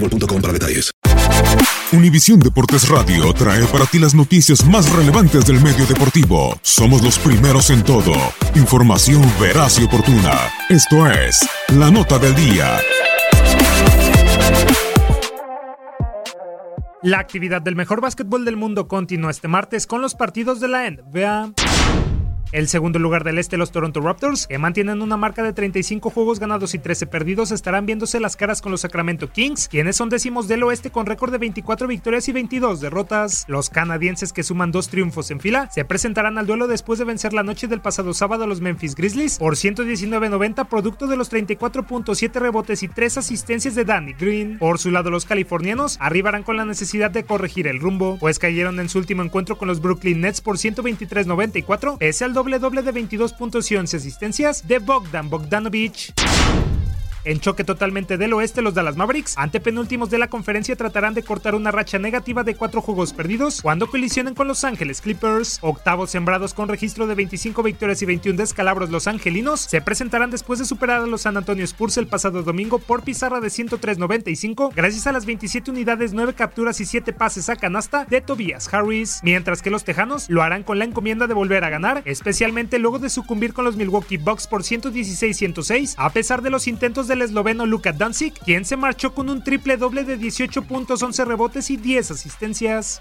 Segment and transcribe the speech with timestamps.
[0.00, 0.36] boostmobile.com.
[1.92, 6.58] Univisión Deportes Radio trae para ti las noticias más relevantes del medio deportivo.
[6.62, 8.12] Somos los primeros en todo.
[8.54, 10.32] Información veraz y oportuna.
[10.68, 12.78] Esto es La Nota del Día.
[17.02, 20.90] La actividad del mejor básquetbol del mundo continúa este martes con los partidos de la
[20.90, 21.52] NBA.
[22.56, 26.40] El segundo lugar del este, los Toronto Raptors, que mantienen una marca de 35 juegos
[26.40, 30.48] ganados y 13 perdidos, estarán viéndose las caras con los Sacramento Kings, quienes son décimos
[30.48, 33.44] del oeste con récord de 24 victorias y 22 derrotas.
[33.46, 37.34] Los canadienses, que suman dos triunfos en fila, se presentarán al duelo después de vencer
[37.34, 42.40] la noche del pasado sábado a los Memphis Grizzlies por 119-90, producto de los 34.7
[42.40, 44.56] rebotes y 3 asistencias de Danny Green.
[44.58, 48.80] Por su lado, los californianos arribarán con la necesidad de corregir el rumbo, pues cayeron
[48.80, 52.92] en su último encuentro con los Brooklyn Nets por 123-94, pese al doble doble de
[52.92, 56.14] 22 puntos y 11 asistencias de Bogdan Bogdanovic.
[57.26, 61.24] En choque totalmente del oeste, los Dallas Mavericks, ante penúltimos de la conferencia, tratarán de
[61.24, 65.58] cortar una racha negativa de cuatro juegos perdidos cuando colisionen con Los Ángeles Clippers.
[65.60, 70.60] Octavos sembrados con registro de 25 victorias y 21 descalabros, los angelinos se presentarán después
[70.60, 75.08] de superar a los San Antonio Spurs el pasado domingo por pizarra de 103-95, gracias
[75.08, 79.62] a las 27 unidades, 9 capturas y 7 pases a canasta de Tobias Harris, mientras
[79.62, 83.10] que los tejanos lo harán con la encomienda de volver a ganar, especialmente luego de
[83.10, 87.92] sucumbir con los Milwaukee Bucks por 116-106, a pesar de los intentos del esloveno Luka
[87.92, 92.10] Doncic, quien se marchó con un triple doble de 18 puntos, 11 rebotes y 10
[92.10, 93.00] asistencias.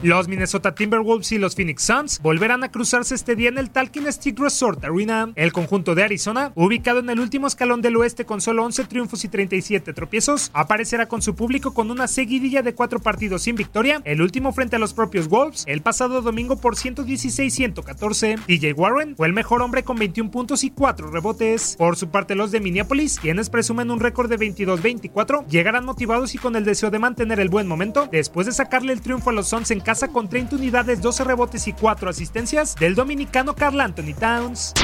[0.00, 4.06] Los Minnesota Timberwolves y los Phoenix Suns volverán a cruzarse este día en el Talking
[4.12, 5.32] Stick Resort Arena.
[5.34, 9.24] El conjunto de Arizona, ubicado en el último escalón del oeste con solo 11 triunfos
[9.24, 14.00] y 37 tropiezos, aparecerá con su público con una seguidilla de cuatro partidos sin victoria,
[14.04, 18.46] el último frente a los propios Wolves el pasado domingo por 116-114.
[18.46, 21.74] DJ Warren fue el mejor hombre con 21 puntos y 4 rebotes.
[21.76, 26.38] Por su parte, los de Minneapolis, quienes presumen un récord de 22-24, llegarán motivados y
[26.38, 29.48] con el deseo de mantener el buen momento después de sacarle el triunfo a los
[29.48, 34.12] Suns en casa con 30 unidades, 12 rebotes y 4 asistencias del dominicano Carl Anthony
[34.20, 34.74] Towns.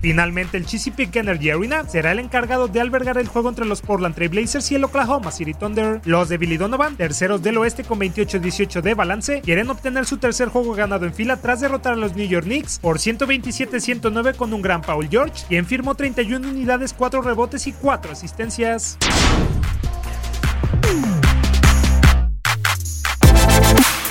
[0.00, 4.16] Finalmente, el Chesapeake Energy Arena será el encargado de albergar el juego entre los Portland
[4.16, 6.00] Trail Blazers y el Oklahoma City Thunder.
[6.04, 10.48] Los de Billy Donovan, terceros del oeste con 28-18 de balance, quieren obtener su tercer
[10.48, 14.62] juego ganado en fila tras derrotar a los New York Knicks por 127-109 con un
[14.62, 18.98] gran Paul George, quien firmó 31 unidades, 4 rebotes y 4 asistencias.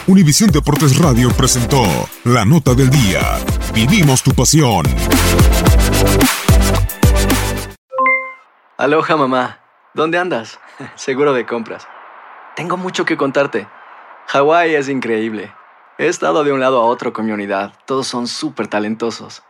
[0.06, 1.82] Univisión Deportes Radio presentó
[2.26, 3.22] La Nota del Día.
[3.74, 4.86] Vivimos tu pasión.
[8.78, 9.60] Aloha mamá.
[9.94, 10.60] ¿Dónde andas?
[10.96, 11.88] Seguro de compras.
[12.58, 13.66] Tengo mucho que contarte.
[14.28, 15.54] Hawái es increíble.
[15.98, 17.72] He estado de un lado a otro con mi unidad.
[17.86, 19.42] Todos son súper talentosos.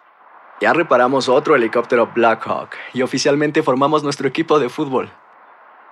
[0.61, 5.11] Ya reparamos otro helicóptero Blackhawk y oficialmente formamos nuestro equipo de fútbol.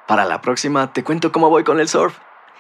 [0.08, 2.16] Para la próxima te cuento cómo voy con el surf